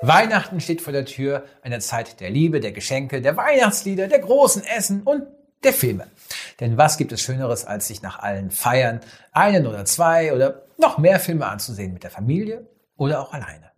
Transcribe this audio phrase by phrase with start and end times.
[0.00, 4.64] Weihnachten steht vor der Tür, eine Zeit der Liebe, der Geschenke, der Weihnachtslieder, der großen
[4.64, 5.24] Essen und
[5.64, 6.06] der Filme.
[6.60, 9.00] Denn was gibt es Schöneres, als sich nach allen Feiern
[9.32, 12.66] einen oder zwei oder noch mehr Filme anzusehen mit der Familie
[12.96, 13.72] oder auch alleine?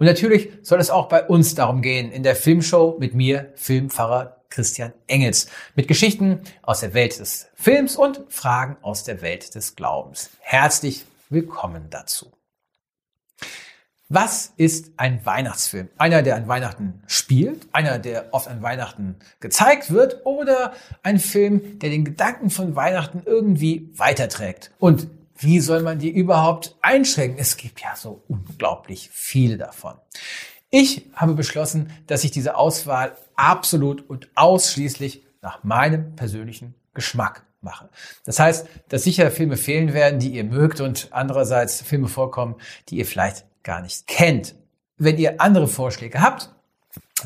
[0.00, 4.42] Und natürlich soll es auch bei uns darum gehen, in der Filmshow mit mir, Filmpfarrer
[4.48, 5.46] Christian Engels,
[5.76, 10.30] mit Geschichten aus der Welt des Films und Fragen aus der Welt des Glaubens.
[10.40, 12.32] Herzlich willkommen dazu.
[14.12, 15.88] Was ist ein Weihnachtsfilm?
[15.96, 20.72] Einer, der an Weihnachten spielt, einer, der oft an Weihnachten gezeigt wird oder
[21.04, 24.72] ein Film, der den Gedanken von Weihnachten irgendwie weiterträgt?
[24.80, 25.06] Und
[25.36, 27.38] wie soll man die überhaupt einschränken?
[27.38, 29.94] Es gibt ja so unglaublich viele davon.
[30.70, 37.88] Ich habe beschlossen, dass ich diese Auswahl absolut und ausschließlich nach meinem persönlichen Geschmack mache.
[38.24, 42.56] Das heißt, dass sicher Filme fehlen werden, die ihr mögt und andererseits Filme vorkommen,
[42.88, 44.54] die ihr vielleicht gar nicht kennt.
[44.96, 46.50] Wenn ihr andere Vorschläge habt,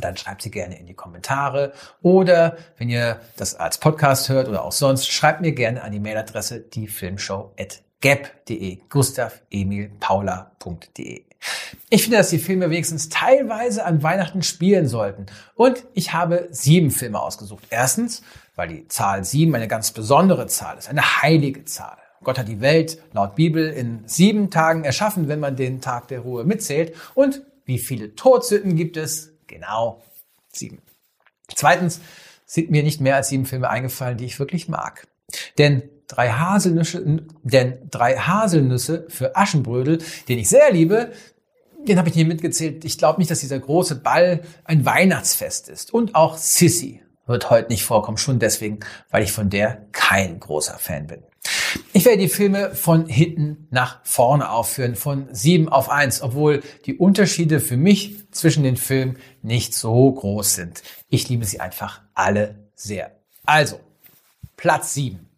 [0.01, 1.73] dann schreibt sie gerne in die Kommentare
[2.03, 6.01] oder wenn ihr das als Podcast hört oder auch sonst, schreibt mir gerne an die
[6.01, 11.27] Mailadresse diefilmshow.gap.de Gustav Emil Paula.de
[11.91, 15.27] ich finde, dass die Filme wenigstens teilweise an Weihnachten spielen sollten.
[15.55, 17.65] Und ich habe sieben Filme ausgesucht.
[17.71, 18.23] Erstens,
[18.57, 21.99] weil die Zahl sieben eine ganz besondere Zahl ist, eine heilige Zahl.
[22.25, 26.21] Gott hat die Welt laut Bibel in sieben Tagen erschaffen, wenn man den Tag der
[26.21, 26.95] Ruhe mitzählt.
[27.15, 29.33] Und wie viele Todsünden gibt es?
[29.47, 30.03] Genau
[30.53, 30.79] sieben.
[31.55, 32.01] Zweitens
[32.47, 35.07] sind mir nicht mehr als sieben Filme eingefallen, die ich wirklich mag.
[35.59, 41.13] Denn drei Haselnüsse, denn drei Haselnüsse für Aschenbrödel, den ich sehr liebe,
[41.87, 42.85] den habe ich nicht mitgezählt.
[42.85, 45.93] Ich glaube nicht, dass dieser große Ball ein Weihnachtsfest ist.
[45.93, 50.79] Und auch Sissy wird heute nicht vorkommen, schon deswegen, weil ich von der kein großer
[50.79, 51.23] Fan bin.
[51.93, 56.97] Ich werde die Filme von hinten nach vorne aufführen, von sieben auf eins, obwohl die
[56.97, 60.83] Unterschiede für mich zwischen den Filmen nicht so groß sind.
[61.09, 63.13] Ich liebe sie einfach alle sehr.
[63.47, 63.81] Also,
[64.57, 65.29] Platz sieben.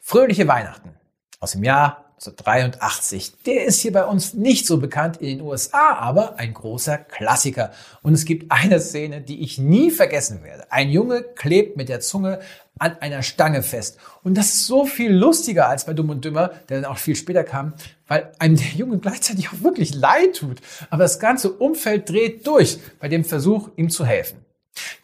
[0.00, 0.94] Fröhliche Weihnachten
[1.40, 3.32] aus dem Jahr 1983.
[3.46, 7.70] Der ist hier bei uns nicht so bekannt in den USA, aber ein großer Klassiker.
[8.02, 10.70] Und es gibt eine Szene, die ich nie vergessen werde.
[10.72, 12.40] Ein Junge klebt mit der Zunge
[12.78, 13.98] an einer Stange fest.
[14.22, 17.16] Und das ist so viel lustiger als bei Dumm und Dümmer, der dann auch viel
[17.16, 17.74] später kam,
[18.06, 20.60] weil einem der Junge gleichzeitig auch wirklich leid tut.
[20.90, 24.47] Aber das ganze Umfeld dreht durch bei dem Versuch, ihm zu helfen.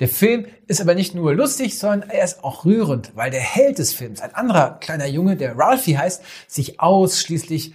[0.00, 3.78] Der Film ist aber nicht nur lustig, sondern er ist auch rührend, weil der Held
[3.78, 7.74] des Films, ein anderer kleiner Junge, der Ralphie heißt, sich ausschließlich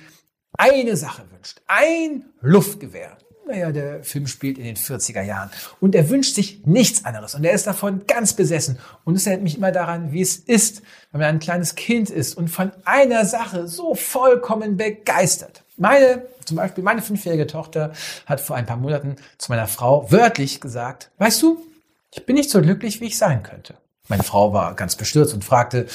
[0.57, 1.61] eine Sache wünscht.
[1.67, 3.17] Ein Luftgewehr.
[3.47, 5.49] Naja, der Film spielt in den 40er Jahren.
[5.79, 7.33] Und er wünscht sich nichts anderes.
[7.33, 8.77] Und er ist davon ganz besessen.
[9.05, 12.37] Und es erinnert mich immer daran, wie es ist, wenn man ein kleines Kind ist
[12.37, 15.63] und von einer Sache so vollkommen begeistert.
[15.77, 17.93] Meine, zum Beispiel meine fünfjährige Tochter
[18.27, 21.65] hat vor ein paar Monaten zu meiner Frau wörtlich gesagt, weißt du,
[22.11, 23.77] ich bin nicht so glücklich, wie ich sein könnte.
[24.07, 25.87] Meine Frau war ganz bestürzt und fragte,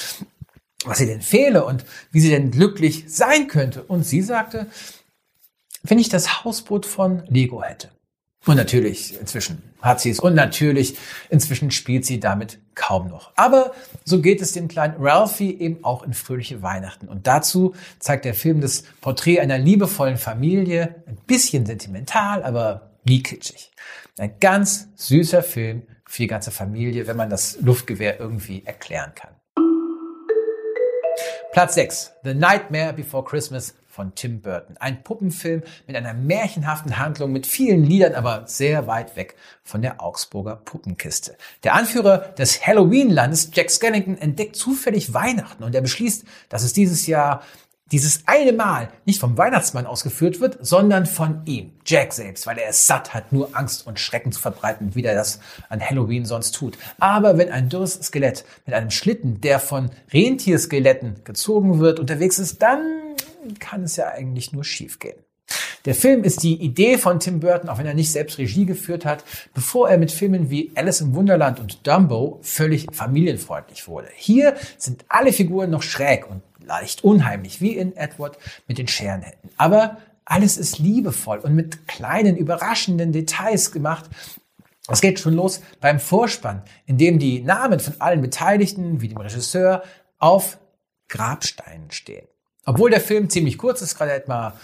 [0.84, 3.82] was ihr denn fehle und wie sie denn glücklich sein könnte.
[3.82, 4.66] Und sie sagte,
[5.82, 7.90] wenn ich das Hausboot von Lego hätte.
[8.46, 10.20] Und natürlich, inzwischen hat sie es.
[10.20, 10.98] Und natürlich,
[11.30, 13.32] inzwischen spielt sie damit kaum noch.
[13.36, 13.72] Aber
[14.04, 17.08] so geht es dem kleinen Ralphie eben auch in fröhliche Weihnachten.
[17.08, 21.02] Und dazu zeigt der Film das Porträt einer liebevollen Familie.
[21.06, 23.72] Ein bisschen sentimental, aber nie kitschig.
[24.18, 29.32] Ein ganz süßer Film für die ganze Familie, wenn man das Luftgewehr irgendwie erklären kann.
[31.50, 32.12] Platz 6.
[32.22, 34.76] The Nightmare Before Christmas von Tim Burton.
[34.78, 40.00] Ein Puppenfilm mit einer märchenhaften Handlung, mit vielen Liedern, aber sehr weit weg von der
[40.00, 41.36] Augsburger Puppenkiste.
[41.64, 47.08] Der Anführer des Halloween-Landes, Jack Skellington, entdeckt zufällig Weihnachten und er beschließt, dass es dieses
[47.08, 47.42] Jahr
[47.94, 52.70] dieses eine Mal nicht vom Weihnachtsmann ausgeführt wird, sondern von ihm, Jack selbst, weil er
[52.70, 55.38] es satt hat, nur Angst und Schrecken zu verbreiten, wie er das
[55.68, 56.76] an Halloween sonst tut.
[56.98, 62.62] Aber wenn ein dürres Skelett mit einem Schlitten, der von Rentierskeletten gezogen wird, unterwegs ist,
[62.62, 63.14] dann
[63.60, 65.14] kann es ja eigentlich nur schiefgehen.
[65.84, 69.04] Der Film ist die Idee von Tim Burton, auch wenn er nicht selbst Regie geführt
[69.04, 74.08] hat, bevor er mit Filmen wie Alice im Wunderland und Dumbo völlig familienfreundlich wurde.
[74.16, 79.50] Hier sind alle Figuren noch schräg und leicht unheimlich, wie in Edward mit den Scherenhänden.
[79.56, 84.06] Aber alles ist liebevoll und mit kleinen, überraschenden Details gemacht.
[84.88, 89.18] Es geht schon los beim Vorspann, in dem die Namen von allen Beteiligten, wie dem
[89.18, 89.82] Regisseur,
[90.18, 90.58] auf
[91.08, 92.26] Grabsteinen stehen.
[92.66, 94.58] Obwohl der Film ziemlich kurz ist, gerade etwa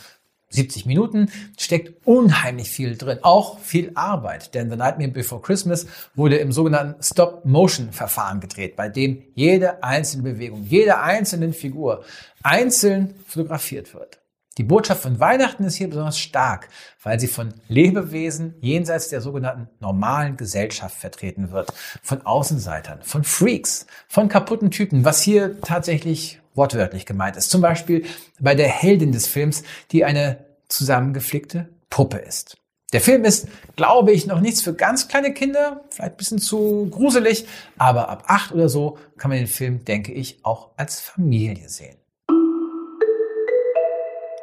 [0.51, 4.55] 70 Minuten, steckt unheimlich viel drin, auch viel Arbeit.
[4.55, 10.67] Denn The Nightmare Before Christmas wurde im sogenannten Stop-Motion-Verfahren gedreht, bei dem jede einzelne Bewegung,
[10.69, 12.05] jede einzelne Figur
[12.43, 14.21] einzeln fotografiert wird.
[14.59, 16.69] Die Botschaft von Weihnachten ist hier besonders stark,
[17.03, 21.73] weil sie von Lebewesen jenseits der sogenannten normalen Gesellschaft vertreten wird.
[22.03, 27.51] Von Außenseitern, von Freaks, von kaputten Typen, was hier tatsächlich wortwörtlich gemeint ist.
[27.51, 28.05] Zum Beispiel
[28.39, 29.63] bei der Heldin des Films,
[29.93, 32.57] die eine zusammengeflickte Puppe ist.
[32.93, 36.89] Der Film ist, glaube ich, noch nichts für ganz kleine Kinder, vielleicht ein bisschen zu
[36.91, 37.47] gruselig,
[37.79, 41.97] aber ab acht oder so kann man den Film, denke ich, auch als Familie sehen.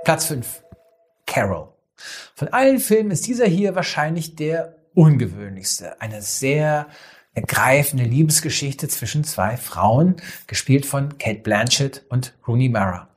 [0.05, 0.63] Platz 5.
[1.25, 1.73] Carol.
[2.35, 5.99] Von allen Filmen ist dieser hier wahrscheinlich der ungewöhnlichste.
[5.99, 6.87] Eine sehr
[7.37, 10.15] ergreifende Liebesgeschichte zwischen zwei Frauen,
[10.47, 13.09] gespielt von Kate Blanchett und Rooney Mara.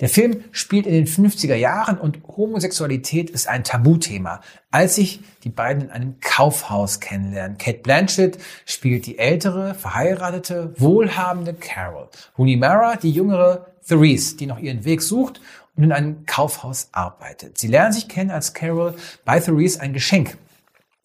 [0.00, 4.40] Der Film spielt in den 50er Jahren und Homosexualität ist ein Tabuthema,
[4.72, 7.58] als sich die beiden in einem Kaufhaus kennenlernen.
[7.58, 12.08] Kate Blanchett spielt die ältere, verheiratete, wohlhabende Carol.
[12.36, 15.40] Rooney Mara die jüngere Therese, die noch ihren Weg sucht
[15.76, 17.58] und in einem Kaufhaus arbeitet.
[17.58, 18.94] Sie lernen sich kennen, als Carol
[19.24, 20.36] bei Therese ein Geschenk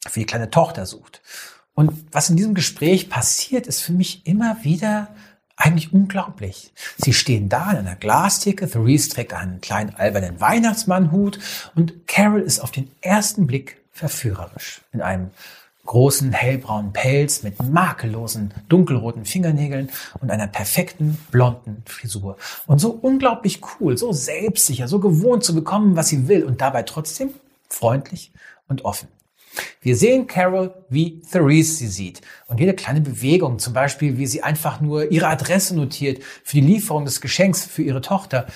[0.08, 1.22] für die kleine Tochter sucht.
[1.76, 5.10] Und was in diesem Gespräch passiert, ist für mich immer wieder
[5.58, 6.74] eigentlich unglaublich.
[6.98, 11.40] Sie stehen da in einer Glastheke, Therese trägt einen kleinen albernen Weihnachtsmannhut
[11.76, 14.82] und Carol ist auf den ersten Blick verführerisch.
[14.92, 15.32] In einem
[15.86, 19.90] großen hellbraunen Pelz mit makellosen dunkelroten Fingernägeln
[20.20, 22.38] und einer perfekten blonden Frisur.
[22.66, 26.84] Und so unglaublich cool, so selbstsicher, so gewohnt zu bekommen, was sie will und dabei
[26.84, 27.30] trotzdem
[27.70, 28.32] freundlich
[28.68, 29.08] und offen.
[29.82, 32.22] Wir sehen Carol, wie Therese sie sieht.
[32.48, 36.68] Und jede kleine Bewegung, zum Beispiel, wie sie einfach nur ihre Adresse notiert für die
[36.68, 38.48] Lieferung des Geschenks für ihre Tochter,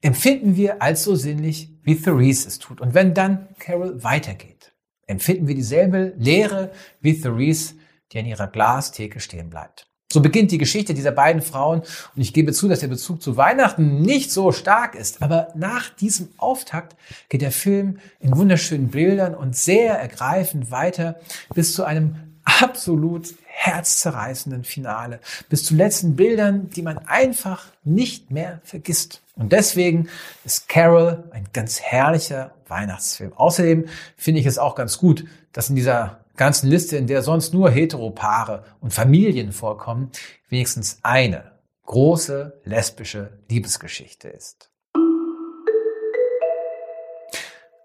[0.00, 2.80] empfinden wir als so sinnlich, wie Therese es tut.
[2.80, 4.72] Und wenn dann Carol weitergeht,
[5.06, 7.74] empfinden wir dieselbe Leere wie Therese,
[8.12, 9.85] die an ihrer Glastheke stehen bleibt.
[10.12, 13.36] So beginnt die Geschichte dieser beiden Frauen und ich gebe zu, dass der Bezug zu
[13.36, 15.20] Weihnachten nicht so stark ist.
[15.20, 16.96] Aber nach diesem Auftakt
[17.28, 21.16] geht der Film in wunderschönen Bildern und sehr ergreifend weiter
[21.54, 25.18] bis zu einem absolut herzzerreißenden Finale,
[25.48, 29.22] bis zu letzten Bildern, die man einfach nicht mehr vergisst.
[29.34, 30.08] Und deswegen
[30.44, 33.32] ist Carol ein ganz herrlicher Weihnachtsfilm.
[33.32, 33.86] Außerdem
[34.16, 37.70] finde ich es auch ganz gut, dass in dieser ganzen Liste, in der sonst nur
[37.70, 40.10] Heteropaare und Familien vorkommen,
[40.48, 41.52] wenigstens eine
[41.84, 44.70] große lesbische Liebesgeschichte ist.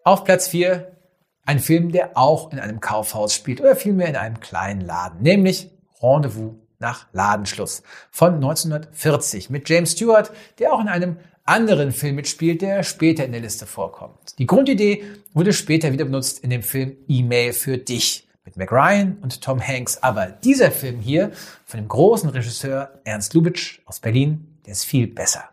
[0.03, 0.97] Auf Platz 4
[1.45, 5.69] ein Film, der auch in einem Kaufhaus spielt oder vielmehr in einem kleinen Laden, nämlich
[6.01, 12.61] Rendezvous nach Ladenschluss von 1940 mit James Stewart, der auch in einem anderen Film mitspielt,
[12.61, 14.39] der später in der Liste vorkommt.
[14.39, 15.03] Die Grundidee
[15.33, 19.65] wurde später wieder benutzt in dem Film E-Mail für dich mit Mac Ryan und Tom
[19.65, 20.01] Hanks.
[20.01, 21.31] Aber dieser Film hier
[21.65, 25.49] von dem großen Regisseur Ernst Lubitsch aus Berlin, der ist viel besser.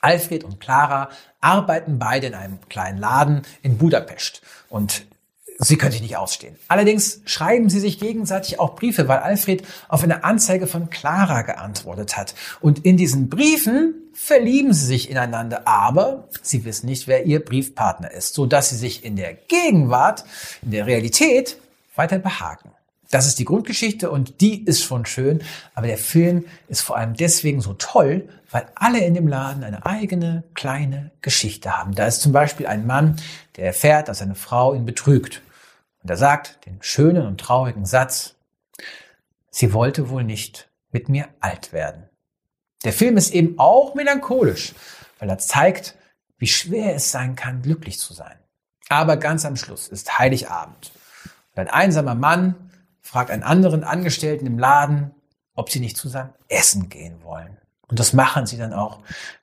[0.00, 1.10] Alfred und Clara
[1.40, 5.06] arbeiten beide in einem kleinen Laden in Budapest und
[5.58, 6.56] sie können sich nicht ausstehen.
[6.68, 12.16] Allerdings schreiben sie sich gegenseitig auch Briefe, weil Alfred auf eine Anzeige von Clara geantwortet
[12.16, 12.34] hat.
[12.60, 18.10] Und in diesen Briefen verlieben sie sich ineinander, aber sie wissen nicht, wer ihr Briefpartner
[18.10, 20.24] ist, so dass sie sich in der Gegenwart,
[20.62, 21.58] in der Realität
[21.96, 22.70] weiter behaken.
[23.10, 25.42] Das ist die Grundgeschichte und die ist schon schön,
[25.74, 29.86] aber der Film ist vor allem deswegen so toll, weil alle in dem Laden eine
[29.86, 31.94] eigene kleine Geschichte haben.
[31.94, 33.16] Da ist zum Beispiel ein Mann,
[33.56, 35.42] der erfährt, dass seine Frau ihn betrügt.
[36.02, 38.34] Und er sagt den schönen und traurigen Satz,
[39.50, 42.08] sie wollte wohl nicht mit mir alt werden.
[42.84, 44.74] Der Film ist eben auch melancholisch,
[45.18, 45.94] weil er zeigt,
[46.38, 48.36] wie schwer es sein kann, glücklich zu sein.
[48.88, 50.92] Aber ganz am Schluss ist Heiligabend.
[51.56, 52.54] Und ein einsamer Mann
[53.00, 55.12] fragt einen anderen Angestellten im Laden,
[55.54, 57.56] ob sie nicht zusammen essen gehen wollen.
[57.88, 58.98] Und das machen sie dann auch,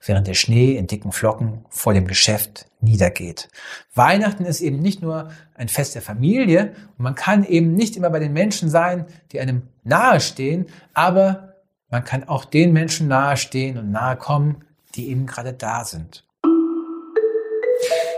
[0.06, 3.48] während der Schnee in dicken Flocken vor dem Geschäft niedergeht.
[3.96, 8.10] Weihnachten ist eben nicht nur ein Fest der Familie und man kann eben nicht immer
[8.10, 11.54] bei den Menschen sein, die einem nahestehen, aber
[11.90, 14.66] man kann auch den Menschen nahestehen und nahe kommen,
[14.96, 16.26] die eben gerade da sind.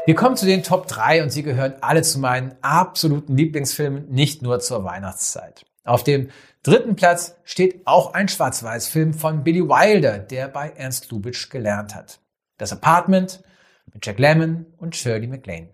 [0.06, 4.44] Wir kommen zu den Top 3 und sie gehören alle zu meinen absoluten Lieblingsfilmen, nicht
[4.44, 5.66] nur zur Weihnachtszeit.
[5.84, 6.30] Auf dem
[6.62, 12.20] dritten Platz steht auch ein Schwarz-Weiß-Film von Billy Wilder, der bei Ernst Lubitsch gelernt hat.
[12.60, 13.44] Das Apartment
[13.92, 15.70] mit Jack Lemmon und Shirley MacLaine.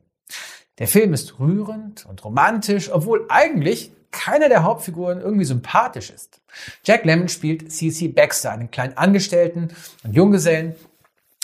[0.79, 6.39] Der Film ist rührend und romantisch, obwohl eigentlich keiner der Hauptfiguren irgendwie sympathisch ist.
[6.85, 8.07] Jack Lemmon spielt C.C.
[8.07, 10.75] Baxter, einen kleinen Angestellten und Junggesellen,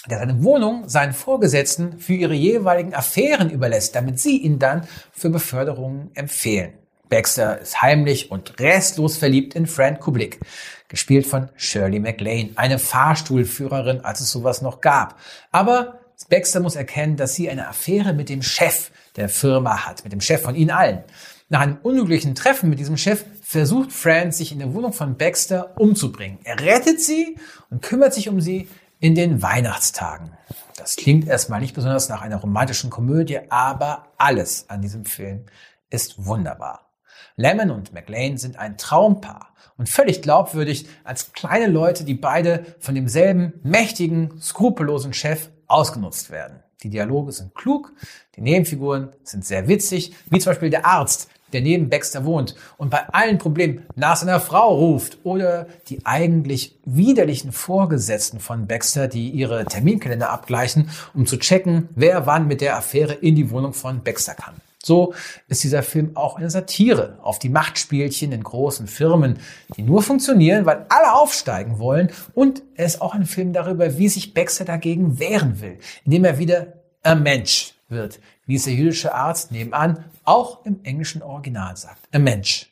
[0.10, 5.30] der seine Wohnung seinen Vorgesetzten für ihre jeweiligen Affären überlässt, damit sie ihn dann für
[5.30, 6.74] Beförderungen empfehlen.
[7.10, 10.40] Baxter ist heimlich und restlos verliebt in Fran Kublik,
[10.88, 15.18] gespielt von Shirley MacLaine, eine Fahrstuhlführerin, als es sowas noch gab.
[15.52, 16.00] Aber
[16.30, 20.22] Baxter muss erkennen, dass sie eine Affäre mit dem Chef der Firma hat, mit dem
[20.22, 21.04] Chef von ihnen allen.
[21.50, 25.80] Nach einem unglücklichen Treffen mit diesem Chef versucht Fran, sich in der Wohnung von Baxter
[25.80, 26.40] umzubringen.
[26.44, 27.38] Er rettet sie
[27.70, 28.68] und kümmert sich um sie
[29.00, 30.32] in den Weihnachtstagen.
[30.75, 35.46] Das klingt erstmal nicht besonders nach einer romantischen Komödie, aber alles an diesem Film
[35.89, 36.92] ist wunderbar.
[37.36, 42.96] Lemon und McLean sind ein Traumpaar und völlig glaubwürdig als kleine Leute, die beide von
[42.96, 46.63] demselben mächtigen, skrupellosen Chef ausgenutzt werden.
[46.84, 47.94] Die Dialoge sind klug,
[48.36, 52.89] die Nebenfiguren sind sehr witzig, wie zum Beispiel der Arzt, der neben Baxter wohnt und
[52.89, 59.30] bei allen Problemen nach seiner Frau ruft oder die eigentlich widerlichen Vorgesetzten von Baxter, die
[59.30, 64.04] ihre Terminkalender abgleichen, um zu checken, wer wann mit der Affäre in die Wohnung von
[64.04, 64.56] Baxter kann.
[64.84, 65.13] So
[65.50, 69.39] ist dieser Film auch eine Satire auf die Machtspielchen in großen Firmen,
[69.75, 72.10] die nur funktionieren, weil alle aufsteigen wollen.
[72.34, 76.38] Und er ist auch ein Film darüber, wie sich Baxter dagegen wehren will, indem er
[76.38, 76.74] wieder
[77.04, 82.08] ein Mensch wird, wie es der jüdische Arzt nebenan auch im englischen Original sagt.
[82.13, 82.72] A Mensch.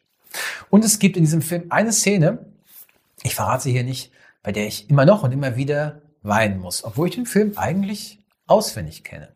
[0.70, 2.46] Und es gibt in diesem Film eine Szene,
[3.24, 4.12] ich verrate sie hier nicht,
[4.44, 8.20] bei der ich immer noch und immer wieder weinen muss, obwohl ich den Film eigentlich
[8.48, 9.35] auswendig kenne.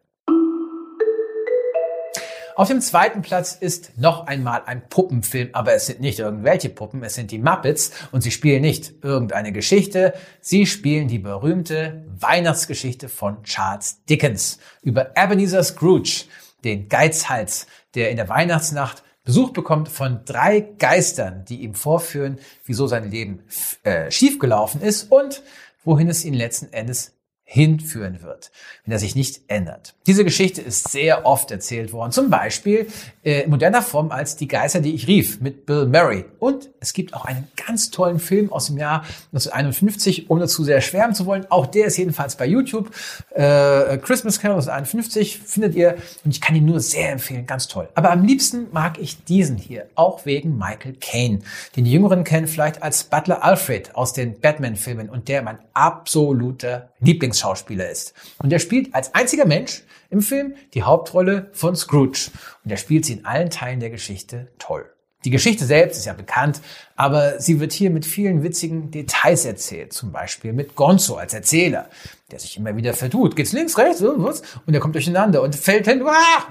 [2.59, 7.01] Auf dem zweiten Platz ist noch einmal ein Puppenfilm, aber es sind nicht irgendwelche Puppen,
[7.05, 13.07] es sind die Muppets und sie spielen nicht irgendeine Geschichte, sie spielen die berühmte Weihnachtsgeschichte
[13.07, 16.25] von Charles Dickens über Ebenezer Scrooge,
[16.65, 22.87] den Geizhals, der in der Weihnachtsnacht Besuch bekommt von drei Geistern, die ihm vorführen, wieso
[22.87, 23.41] sein Leben
[23.83, 25.43] äh, schiefgelaufen ist und
[25.85, 27.13] wohin es ihn letzten Endes
[27.51, 28.51] hinführen wird,
[28.85, 29.95] wenn er sich nicht ändert.
[30.05, 32.85] Diese Geschichte ist sehr oft erzählt worden, zum Beispiel
[33.23, 36.25] äh, in moderner Form als Die Geister, die ich rief, mit Bill Murray.
[36.37, 39.03] Und es gibt auch einen ganz tollen Film aus dem Jahr
[39.33, 41.47] 1951, ohne zu sehr schwärmen zu wollen.
[41.49, 42.91] Auch der ist jedenfalls bei YouTube.
[43.31, 47.89] Äh, Christmas Carol 1951 findet ihr und ich kann ihn nur sehr empfehlen, ganz toll.
[47.95, 51.39] Aber am liebsten mag ich diesen hier, auch wegen Michael Caine,
[51.75, 57.39] den Jüngeren kennen vielleicht als Butler Alfred aus den Batman-Filmen und der mein absoluter Lieblings
[57.39, 58.13] Schauspieler ist.
[58.39, 62.31] Und er spielt als einziger Mensch im Film die Hauptrolle von Scrooge.
[62.63, 64.89] Und er spielt sie in allen Teilen der Geschichte toll.
[65.25, 66.61] Die Geschichte selbst ist ja bekannt,
[66.95, 69.91] aber sie wird hier mit vielen witzigen Details erzählt.
[69.91, 71.89] Zum Beispiel mit Gonzo als Erzähler,
[72.31, 73.35] der sich immer wieder vertut.
[73.35, 74.41] Geht's links, rechts, was?
[74.65, 76.01] Und er kommt durcheinander und fällt hin,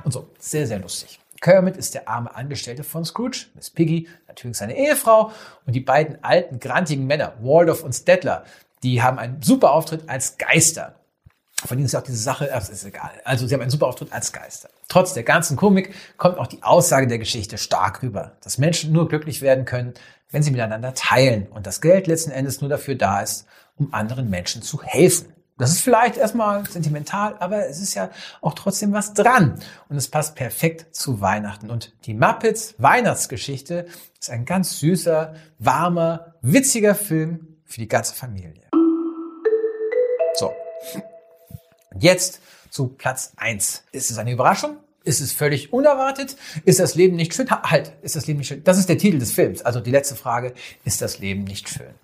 [0.05, 0.29] und so.
[0.39, 1.19] Sehr, sehr lustig.
[1.41, 5.31] Kermit ist der arme Angestellte von Scrooge, Miss Piggy, natürlich seine Ehefrau
[5.67, 8.45] und die beiden alten, grantigen Männer, Waldorf und Stettler,
[8.83, 10.95] die haben einen super Auftritt als Geister.
[11.67, 13.11] Von ihnen ist auch diese Sache, das ist egal.
[13.25, 14.69] Also sie haben einen super Auftritt als Geister.
[14.87, 19.09] Trotz der ganzen Komik kommt auch die Aussage der Geschichte stark rüber, dass Menschen nur
[19.09, 19.95] glücklich werden können,
[20.31, 24.31] wenn sie miteinander teilen und das Geld letzten Endes nur dafür da ist, um anderen
[24.31, 25.33] Menschen zu helfen.
[25.57, 29.59] Das ist vielleicht erstmal sentimental, aber es ist ja auch trotzdem was dran.
[29.89, 31.69] Und es passt perfekt zu Weihnachten.
[31.69, 33.87] Und die Muppets Weihnachtsgeschichte
[34.21, 38.68] ist ein ganz süßer, warmer, witziger Film für die ganze Familie.
[41.99, 43.85] Jetzt zu Platz eins.
[43.93, 44.79] Ist es eine Überraschung?
[45.05, 46.37] Ist es völlig unerwartet?
[46.65, 47.49] Ist das Leben nicht schön?
[47.51, 48.63] Halt, ist das Leben nicht schön?
[48.65, 49.63] Das ist der Titel des Films.
[49.63, 50.55] Also die letzte Frage.
[50.85, 51.95] Ist das Leben nicht schön?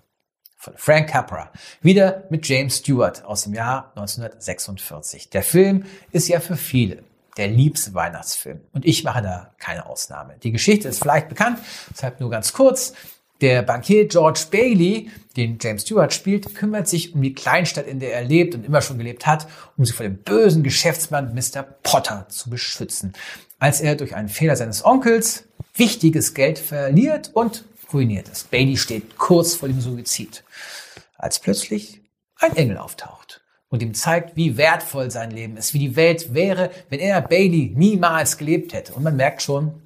[0.57, 1.51] Von Frank Capra.
[1.81, 5.29] Wieder mit James Stewart aus dem Jahr 1946.
[5.29, 7.03] Der Film ist ja für viele
[7.37, 8.61] der liebste Weihnachtsfilm.
[8.73, 10.37] Und ich mache da keine Ausnahme.
[10.41, 11.59] Die Geschichte ist vielleicht bekannt,
[11.91, 12.93] deshalb nur ganz kurz.
[13.41, 18.13] Der Bankier George Bailey, den James Stewart spielt, kümmert sich um die Kleinstadt, in der
[18.13, 21.63] er lebt und immer schon gelebt hat, um sie vor dem bösen Geschäftsmann Mr.
[21.63, 23.13] Potter zu beschützen.
[23.59, 28.51] Als er durch einen Fehler seines Onkels wichtiges Geld verliert und ruiniert ist.
[28.51, 30.43] Bailey steht kurz vor dem Suizid,
[31.17, 32.01] als plötzlich
[32.37, 36.71] ein Engel auftaucht und ihm zeigt, wie wertvoll sein Leben ist, wie die Welt wäre,
[36.89, 38.93] wenn er Bailey niemals gelebt hätte.
[38.93, 39.81] Und man merkt schon,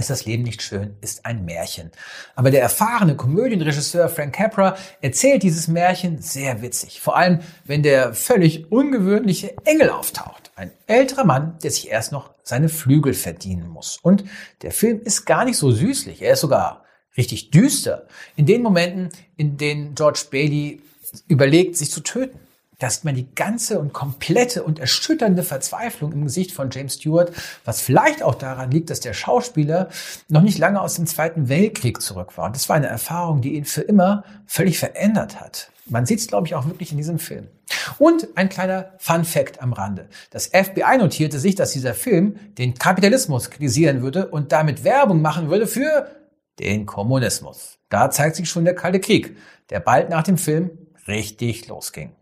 [0.00, 1.90] ist das Leben nicht schön, ist ein Märchen.
[2.34, 7.00] Aber der erfahrene Komödienregisseur Frank Capra erzählt dieses Märchen sehr witzig.
[7.00, 10.50] Vor allem, wenn der völlig ungewöhnliche Engel auftaucht.
[10.54, 13.98] Ein älterer Mann, der sich erst noch seine Flügel verdienen muss.
[14.02, 14.24] Und
[14.62, 16.22] der Film ist gar nicht so süßlich.
[16.22, 16.84] Er ist sogar
[17.16, 18.06] richtig düster.
[18.36, 20.82] In den Momenten, in denen George Bailey
[21.28, 22.38] überlegt, sich zu töten.
[22.78, 27.32] Da sieht man die ganze und komplette und erschütternde Verzweiflung im Gesicht von James Stewart,
[27.64, 29.88] was vielleicht auch daran liegt, dass der Schauspieler
[30.28, 32.46] noch nicht lange aus dem Zweiten Weltkrieg zurück war.
[32.46, 35.70] Und das war eine Erfahrung, die ihn für immer völlig verändert hat.
[35.88, 37.48] Man sieht es, glaube ich, auch wirklich in diesem Film.
[37.98, 40.08] Und ein kleiner Fun Fact am Rande.
[40.30, 45.48] Das FBI notierte sich, dass dieser Film den Kapitalismus kritisieren würde und damit Werbung machen
[45.48, 46.10] würde für
[46.58, 47.78] den Kommunismus.
[47.88, 49.36] Da zeigt sich schon der Kalte Krieg,
[49.70, 50.70] der bald nach dem Film
[51.06, 52.12] richtig losging.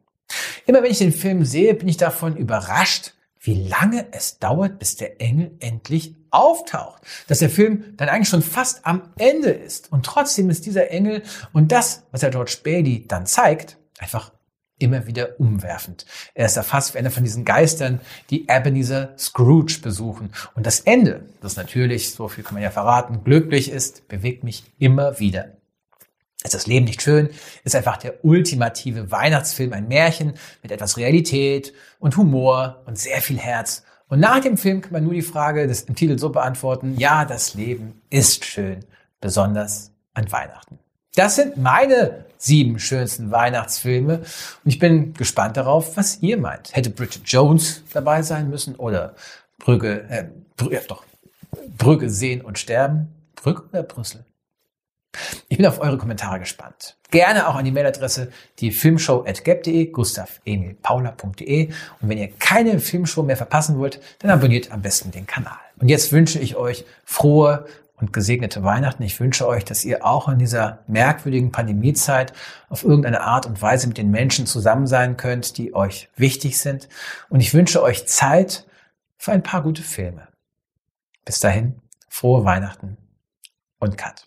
[0.66, 4.96] Immer wenn ich den Film sehe, bin ich davon überrascht, wie lange es dauert, bis
[4.96, 7.02] der Engel endlich auftaucht.
[7.28, 9.92] Dass der Film dann eigentlich schon fast am Ende ist.
[9.92, 14.32] Und trotzdem ist dieser Engel und das, was er George Bailey dann zeigt, einfach
[14.78, 16.04] immer wieder umwerfend.
[16.34, 20.32] Er ist erfasst wie einer von diesen Geistern, die Ebenezer Scrooge besuchen.
[20.54, 24.64] Und das Ende, das natürlich, so viel kann man ja verraten, glücklich ist, bewegt mich
[24.78, 25.52] immer wieder.
[26.44, 27.30] Ist das Leben nicht schön?
[27.64, 33.38] Ist einfach der ultimative Weihnachtsfilm, ein Märchen mit etwas Realität und Humor und sehr viel
[33.38, 33.82] Herz.
[34.08, 37.24] Und nach dem Film kann man nur die Frage des, im Titel so beantworten, ja,
[37.24, 38.80] das Leben ist schön,
[39.22, 40.78] besonders an Weihnachten.
[41.14, 44.26] Das sind meine sieben schönsten Weihnachtsfilme und
[44.64, 46.76] ich bin gespannt darauf, was ihr meint.
[46.76, 49.14] Hätte Bridget Jones dabei sein müssen oder
[49.58, 51.04] Brügge, äh, Brügge, doch,
[51.78, 53.08] Brügge sehen und sterben?
[53.34, 54.26] Brügge oder Brüssel?
[55.48, 56.96] Ich bin auf eure Kommentare gespannt.
[57.10, 61.68] Gerne auch an die Mailadresse die filmshow.gap.de, gustav-emil-paula.de.
[61.68, 65.58] Und wenn ihr keine Filmshow mehr verpassen wollt, dann abonniert am besten den Kanal.
[65.78, 67.66] Und jetzt wünsche ich euch frohe
[67.96, 69.02] und gesegnete Weihnachten.
[69.02, 72.32] Ich wünsche euch, dass ihr auch in dieser merkwürdigen Pandemiezeit
[72.68, 76.88] auf irgendeine Art und Weise mit den Menschen zusammen sein könnt, die euch wichtig sind.
[77.28, 78.66] Und ich wünsche euch Zeit
[79.16, 80.28] für ein paar gute Filme.
[81.24, 82.98] Bis dahin, frohe Weihnachten
[83.78, 84.26] und Cut.